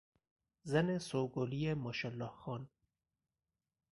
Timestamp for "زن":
0.71-0.87